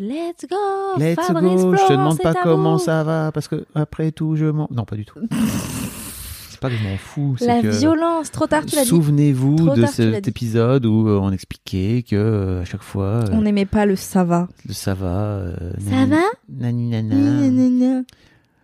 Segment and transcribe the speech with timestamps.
[0.00, 0.56] Let's go.
[0.98, 1.72] Let's Fabrice go.
[1.74, 2.82] Je te Florent, demande pas comment vous.
[2.84, 4.66] ça va, parce que après tout, je m'en.
[4.70, 5.20] Non, pas du tout.
[6.48, 7.36] c'est pas que je m'en fous.
[7.38, 7.68] c'est La que...
[7.68, 8.88] violence, trop tard tu l'as dit.
[8.88, 13.42] Souvenez-vous de cet épisode où euh, on expliquait que euh, à chaque fois, euh, On
[13.42, 14.48] n'aimait pas le ça va.
[14.66, 15.06] le ça va.
[15.08, 15.54] euh,
[15.90, 16.22] Ça va.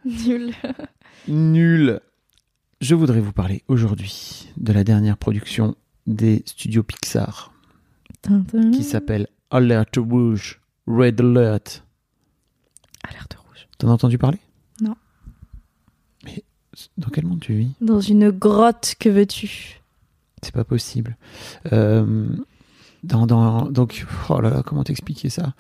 [0.07, 0.55] Nul.
[1.29, 2.01] Nul.
[2.81, 5.75] Je voudrais vous parler aujourd'hui de la dernière production
[6.07, 7.53] des studios Pixar
[8.23, 8.71] Tintin.
[8.71, 11.83] qui s'appelle Alert Rouge, Red Alert.
[13.09, 13.69] Alerte rouge.
[13.79, 14.39] T'en as entendu parler?
[14.81, 14.95] Non.
[16.25, 16.45] Mais
[16.99, 17.71] dans quel monde tu vis?
[17.81, 19.81] Dans une grotte, que veux-tu?
[20.43, 21.17] C'est pas possible.
[21.73, 22.29] Euh,
[23.03, 25.55] dans, dans, donc, oh là là, comment t'expliquer ça?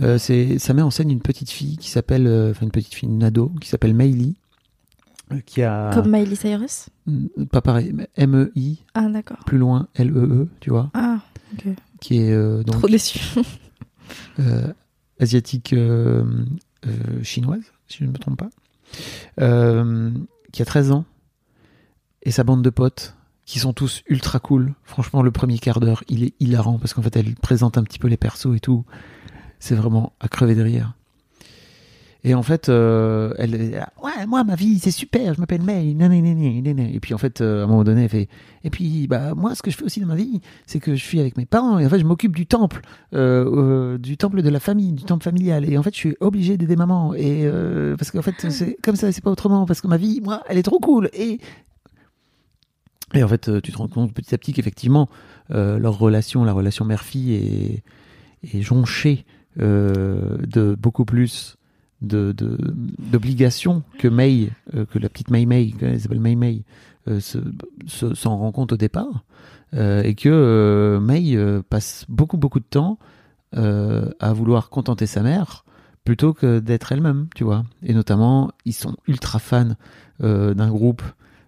[0.00, 2.94] Euh, c'est, Ça met en scène une petite fille qui s'appelle, euh, enfin une petite
[2.94, 4.36] fille, une ado, qui s'appelle Meili,
[5.46, 6.88] qui a, Comme Miley Cyrus?
[7.52, 9.38] Pas pareil, mais M-E-I, Ah, d'accord.
[9.46, 11.20] plus loin L-E-E, tu vois, Ah,
[11.54, 11.74] ok.
[12.00, 13.20] qui est donc Trop déçu.
[14.38, 14.72] euh,
[15.18, 16.24] asiatique euh,
[16.86, 18.50] euh, chinoise, si je ne me trompe pas,
[20.52, 21.04] qui a 13 ans,
[22.22, 23.16] et sa bande de potes,
[23.46, 24.74] qui sont tous ultra cool.
[24.84, 27.98] Franchement, le premier quart d'heure, il est hilarant, parce qu'en fait, elle présente un petit
[27.98, 28.84] peu les persos et tout.
[29.58, 30.94] C'est vraiment à crever de rire.
[32.22, 33.54] Et en fait, euh, elle
[34.02, 36.90] ouais, moi, ma vie, c'est super, je m'appelle May, nanana, nanana.
[36.90, 38.28] et puis en fait, euh, à un moment donné, elle fait,
[38.62, 41.02] et puis, bah, moi, ce que je fais aussi dans ma vie, c'est que je
[41.02, 42.82] suis avec mes parents, et en fait, je m'occupe du temple,
[43.14, 46.16] euh, euh, du temple de la famille, du temple familial, et en fait, je suis
[46.20, 47.50] obligé d'aider maman, et
[47.96, 50.58] parce qu'en fait, c'est comme ça, c'est pas autrement, parce que ma vie, moi, elle
[50.58, 51.40] est trop cool, et
[53.12, 55.08] et en fait, tu te rends compte petit à petit qu'effectivement,
[55.48, 57.82] leur relation, la relation mère-fille,
[58.52, 59.24] est, jonchée
[59.56, 61.56] de beaucoup plus
[62.02, 62.34] de
[62.98, 66.62] d'obligations que May, euh, que la petite May May, qu'elle s'appelle May May,
[67.08, 67.38] euh, se-
[67.86, 69.24] se- s'en rend compte au départ,
[69.74, 71.36] euh, et que May
[71.68, 72.98] passe beaucoup beaucoup de temps
[73.52, 75.64] à vouloir contenter sa mère
[76.04, 77.64] plutôt que d'être elle-même, tu vois.
[77.82, 79.74] Et notamment, ils sont ultra fans
[80.20, 81.02] d'un groupe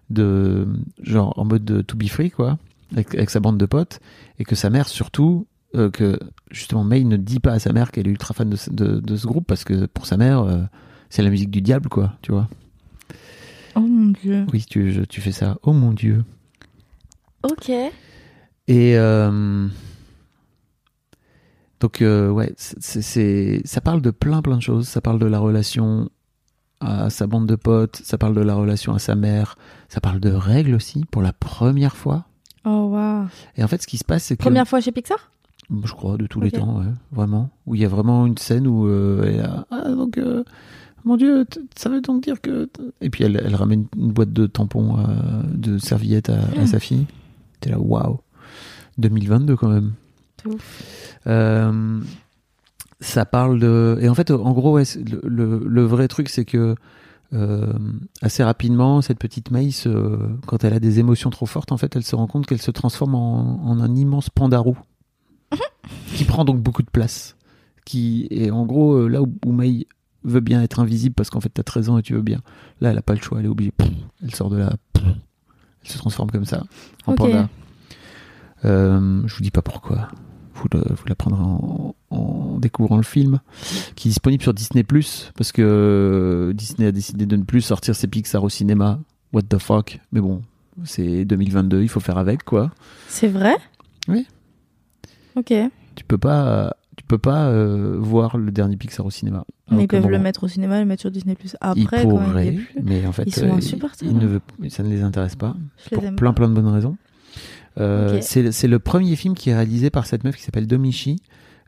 [0.09, 0.67] de
[1.01, 2.57] genre en mode de to be free quoi
[2.95, 3.99] avec sa bande de potes
[4.37, 6.19] et que sa mère surtout euh, que
[6.51, 8.99] justement May ne dit pas à sa mère qu'elle est ultra fan de, ce- de,
[8.99, 10.61] de ce groupe parce que pour sa mère euh,
[11.09, 12.47] c'est la musique du diable quoi tu vois
[13.75, 14.45] Oh mon dieu.
[14.53, 16.23] oui tu, je- tu fais ça oh mon dieu
[17.43, 17.69] Ok.
[17.69, 19.67] et euh,
[21.79, 25.19] donc euh, ouais c'est- c'est c'est- ça parle de plein plein de choses ça parle
[25.19, 26.09] de la relation
[26.79, 29.57] à sa bande de potes ça parle de la relation à sa mère
[29.89, 32.25] ça parle de règles aussi pour la première fois
[32.65, 33.25] Oh wow.
[33.57, 34.41] Et en fait, ce qui se passe, c'est que.
[34.43, 35.29] Première fois chez Pixar?
[35.83, 37.49] Je crois, de tous les temps, ouais, vraiment.
[37.65, 38.87] Où il y a vraiment une scène où.
[38.87, 40.17] euh, elle a- ah, donc.
[40.17, 40.43] euh,
[41.05, 41.45] mon Dieu,
[41.75, 42.69] ça veut donc dire que.
[43.01, 45.03] Et puis elle, elle ramène une boîte de tampons, euh,
[45.53, 47.05] de serviettes à, à sa fille.
[47.59, 48.19] T'es là, waouh
[48.99, 49.93] 2022 quand même.
[50.41, 50.57] Tout.
[51.27, 51.99] Euh,
[52.99, 53.97] ça parle de.
[54.01, 56.75] Et en fait, en gros, ouais, le, le- le vrai truc, c'est que
[58.21, 59.87] assez rapidement, cette petite Maïs,
[60.45, 62.69] quand elle a des émotions trop fortes, en fait, elle se rend compte qu'elle se
[62.71, 64.77] transforme en, en un immense pandarou
[66.15, 67.35] qui prend donc beaucoup de place.
[67.85, 69.87] qui est en gros euh, là où, où May
[70.23, 72.39] veut bien être invisible parce qu'en fait t'as 13 ans et tu veux bien.
[72.81, 73.73] Là, elle a pas le choix, elle est obligée.
[74.23, 75.11] Elle sort de là, elle
[75.89, 76.63] se transforme comme ça
[77.05, 77.17] en Ok.
[77.17, 77.49] panda.
[78.65, 80.09] Euh, je vous dis pas pourquoi.
[80.55, 83.39] Vous, le- vous l'apprendrez en, en découvrant le film,
[83.95, 84.85] qui est disponible sur Disney
[85.35, 88.99] parce que euh, Disney a décidé de ne plus sortir ses Pixar au cinéma.
[89.33, 89.99] What the fuck?
[90.11, 90.41] Mais bon,
[90.85, 92.71] c'est 2022, il faut faire avec quoi.
[93.07, 93.55] C'est vrai?
[94.07, 94.27] Oui.
[95.35, 95.53] Ok.
[95.95, 99.45] Tu peux pas, tu peux pas euh, voir le dernier Pixar au cinéma.
[99.71, 101.35] Mais ils peuvent le mettre au cinéma le mettre sur Disnay+.
[101.43, 102.67] Ils Après, quand il y pourraient, plus...
[102.83, 104.11] mais en fait, Ils sont euh, insupportables.
[104.11, 105.55] ils ne ça ne les intéresse pas.
[105.85, 106.37] Je les pour aime plein pas.
[106.37, 106.97] plein de bonnes raisons.
[107.79, 111.17] Euh, c'est, le premier film qui est réalisé par cette meuf qui s'appelle Domichi,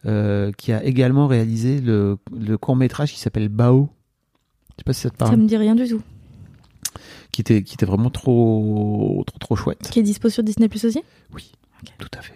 [0.05, 3.89] euh, qui a également réalisé le, le court métrage qui s'appelle Bao.
[4.77, 5.37] Je sais pas si ça te Ça parle.
[5.37, 6.01] me dit rien du tout.
[7.31, 9.89] Qui était, qui était vraiment trop, trop, trop chouette.
[9.91, 11.01] Qui est dispo sur Disney+, aussi?
[11.33, 11.51] Oui,
[11.97, 12.35] tout à fait.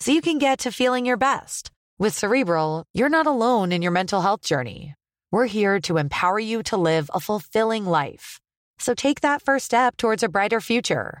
[0.00, 1.70] so you can get to feeling your best.
[1.98, 4.94] With Cerebral, you're not alone in your mental health journey.
[5.30, 8.40] We're here to empower you to live a fulfilling life.
[8.78, 11.20] So take that first step towards a brighter future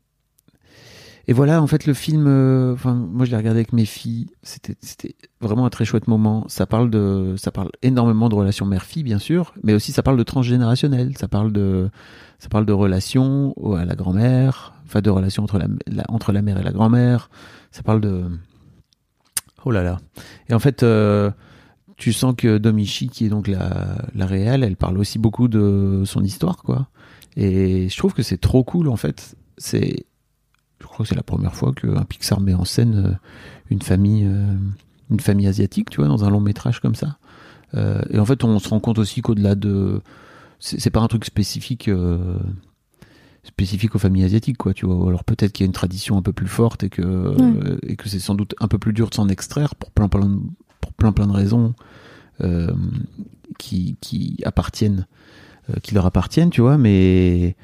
[1.27, 4.27] et voilà, en fait, le film, euh, enfin, moi je l'ai regardé avec mes filles,
[4.43, 6.45] c'était, c'était vraiment un très chouette moment.
[6.47, 10.17] Ça parle de, ça parle énormément de relations mère-fille, bien sûr, mais aussi ça parle
[10.17, 11.15] de transgénérationnel.
[11.17, 11.89] Ça parle de,
[12.39, 16.41] ça parle de relations à la grand-mère, enfin de relations entre la, la- entre la
[16.41, 17.29] mère et la grand-mère.
[17.71, 18.23] Ça parle de,
[19.65, 19.99] oh là là.
[20.49, 21.31] Et en fait, euh,
[21.97, 26.01] tu sens que Domichi, qui est donc la, la réelle, elle parle aussi beaucoup de
[26.05, 26.87] son histoire, quoi.
[27.37, 29.35] Et je trouve que c'est trop cool en fait.
[29.57, 30.05] C'est,
[30.81, 33.13] je crois que c'est la première fois qu'un Pixar met en scène euh,
[33.69, 34.55] une famille, euh,
[35.09, 37.17] une famille asiatique, tu vois, dans un long métrage comme ça.
[37.75, 40.01] Euh, et en fait, on se rend compte aussi qu'au-delà de,
[40.59, 41.89] c'est pas un truc spécifique.
[43.43, 46.21] spécifique aux familles asiatiques quoi tu vois alors peut-être qu'il y a une tradition un
[46.21, 47.35] peu plus forte et que
[47.81, 50.27] et que c'est sans doute un peu plus dur de s'en extraire pour plein plein
[50.27, 50.37] de,
[50.79, 51.73] pour plein plein de raisons
[52.41, 52.71] euh,
[53.57, 55.07] qui qui appartiennent
[55.69, 57.55] euh, qui leur appartiennent, tu vois, mais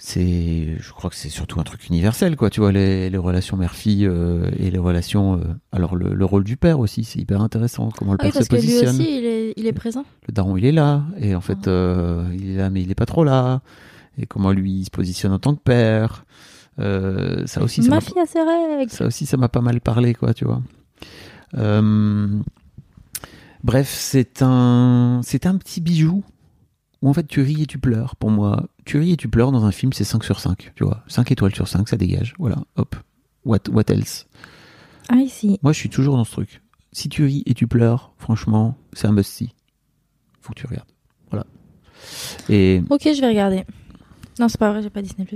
[0.00, 3.56] c'est, je crois que c'est surtout un truc universel, quoi, tu vois, les, les relations
[3.56, 5.40] mère-fille euh, et les relations, euh,
[5.72, 8.42] alors le, le rôle du père aussi, c'est hyper intéressant, comment le Ah oui, père
[8.44, 8.94] se parce que lui positionne.
[9.00, 10.04] aussi, il est, il est présent.
[10.28, 12.94] Le daron, il est là, et en fait, euh, il est là, mais il est
[12.94, 13.60] pas trop là,
[14.16, 16.24] et comment lui il se positionne en tant que père.
[16.78, 18.92] Ça aussi, ça Ma fille a ses règles.
[18.92, 20.62] ça aussi, ça m'a pas mal parlé, quoi, tu vois.
[23.64, 26.22] Bref, c'est un, c'est un petit bijou
[27.02, 28.16] où en fait tu ris et tu pleures.
[28.16, 30.84] Pour moi, tu ris et tu pleures dans un film, c'est 5 sur 5, tu
[30.84, 31.02] vois.
[31.08, 32.34] 5 étoiles sur 5, ça dégage.
[32.38, 32.96] Voilà, hop.
[33.44, 34.26] What, what else?
[35.08, 35.58] Ah, ici.
[35.62, 36.62] Moi, je suis toujours dans ce truc.
[36.92, 39.54] Si tu ris et tu pleures, franchement, c'est un must-see.
[40.40, 40.88] Faut que tu regardes.
[41.30, 41.46] Voilà.
[42.48, 43.64] Et Ok, je vais regarder.
[44.38, 45.26] Non, c'est pas vrai, j'ai pas Disney+.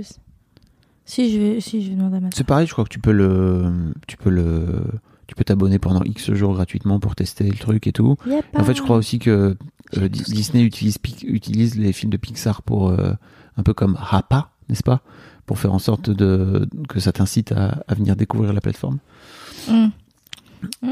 [1.05, 2.99] Si, je vais, si, je vais demander à ma c'est pareil, je crois que tu
[2.99, 4.83] peux le, tu peux le,
[5.27, 8.15] tu peux t'abonner pendant X jours gratuitement pour tester le truc et tout.
[8.25, 8.45] Yep.
[8.55, 9.57] En fait, je crois aussi que
[9.97, 13.13] euh, Disney utilise, les films de Pixar pour euh,
[13.57, 15.01] un peu comme Rapa, n'est-ce pas?
[15.45, 18.99] Pour faire en sorte de, que ça t'incite à, à venir découvrir la plateforme.
[19.69, 19.87] Mm.
[20.81, 20.89] Mm.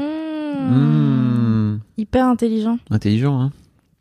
[0.70, 1.80] Mmh.
[1.96, 2.78] Hyper intelligent.
[2.90, 3.52] Intelligent, hein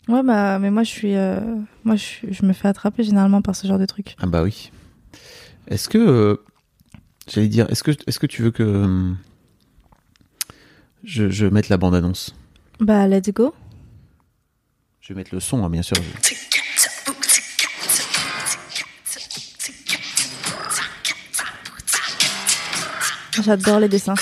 [0.10, 1.40] Ouais, bah, mais moi, je suis, euh,
[1.86, 4.16] moi, je, suis- je me fais attraper généralement par ce genre de truc.
[4.20, 4.72] Ah bah oui.
[5.68, 6.42] Est-ce que,
[7.32, 9.14] j'allais dire, est-ce que, est-ce que tu veux que
[11.04, 12.36] je, je mette la bande-annonce?
[12.80, 13.54] Bah, let's go.
[15.02, 15.98] Je vais mettre le son, hein, bien sûr.
[23.44, 24.14] J'adore les dessins.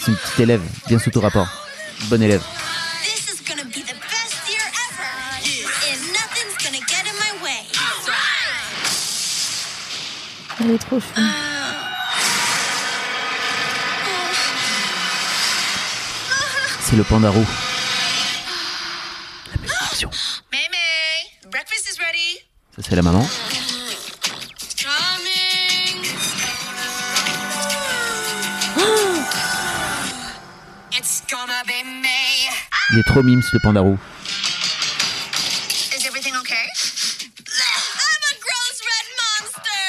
[0.00, 1.48] C'est une, petite élève, bien sous tout rapport.
[2.04, 2.42] Bonne élève.
[10.60, 11.06] Elle est trop chou.
[16.80, 17.46] C'est le panda roux.
[19.52, 19.58] La
[22.06, 22.38] ready.
[22.74, 23.24] Ça, c'est la maman.
[32.98, 33.96] Il est trop mimes, le panda roux.
[35.96, 36.66] Is everything okay?
[37.94, 39.86] I'm a gross red monster.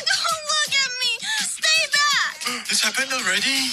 [0.00, 1.12] Don't look at me.
[1.44, 2.64] Stay back.
[2.70, 3.68] This happened already?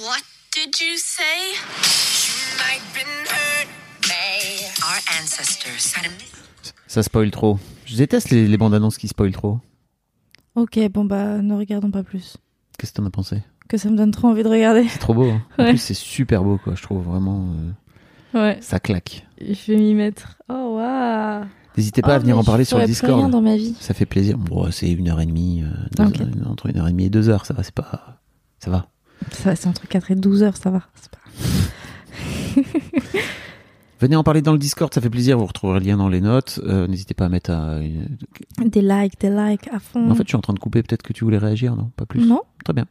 [0.00, 0.22] What
[0.52, 1.58] did you say?
[2.60, 3.66] I've been hurt,
[4.06, 4.70] May.
[4.84, 6.10] Our ancestors had a
[6.86, 7.58] Ça spoil trop.
[7.84, 9.58] Je déteste les, les bandes annonces qui spoilent trop.
[10.54, 12.36] Ok, bon bah ne regardons pas plus.
[12.78, 14.86] Qu'est-ce que t'en as pensé Que ça me donne trop envie de regarder.
[14.88, 15.28] C'est trop beau.
[15.30, 15.42] hein.
[15.58, 16.74] En plus, c'est super beau, quoi.
[16.76, 17.48] Je trouve vraiment.
[18.34, 19.26] euh, Ouais, ça claque.
[19.40, 20.38] je vais m'y mettre.
[20.48, 21.44] Oh waouh.
[21.76, 23.30] N'hésitez pas à Oh, venir en parler sur le rien Discord.
[23.30, 23.74] dans ma vie.
[23.80, 24.36] Ça fait plaisir.
[24.38, 25.62] Bon, c'est une heure et demie.
[25.62, 26.10] euh, heures-
[26.50, 27.46] entre une heure et demie et deux heures.
[27.46, 28.20] Ça va, c'est pas.
[28.58, 28.88] Ça va.
[29.32, 30.82] Ça, c'est entre 4 et 12 heures, ça va.
[30.94, 31.18] C'est pas...
[34.00, 35.38] Venez en parler dans le Discord, ça fait plaisir.
[35.38, 36.60] Vous retrouverez le lien dans les notes.
[36.64, 37.50] Euh, N'hésitez pas à mettre.
[37.50, 38.16] à- une-
[38.68, 40.08] Des likes, des likes à fond.
[40.10, 40.82] En fait, je suis en train de couper.
[40.82, 41.90] Peut-être que tu voulais réagir, non?
[41.96, 42.24] Pas plus.
[42.24, 42.86] non Très bien.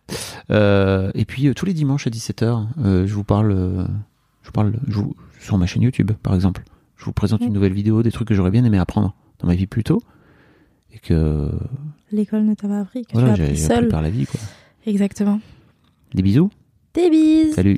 [0.51, 2.67] Euh, et puis euh, tous les dimanches à 17h,
[3.05, 3.85] je vous parle, euh,
[4.41, 6.63] je vous parle je vous- sur ma chaîne YouTube, par exemple.
[6.97, 7.53] Je vous présente une Mm.
[7.53, 10.01] nouvelle vidéo, des trucs que j'aurais bien aimé apprendre dans ma vie plus tôt.
[10.93, 11.51] Et que
[12.11, 13.87] L'école ne t'a pas appris, que voilà, tu as appris j'ai appris seul.
[13.87, 14.25] par la vie.
[14.25, 14.39] Quoi.
[14.85, 15.39] Exactement.
[16.15, 16.49] Des bisous.
[16.93, 17.77] Des bises Salut.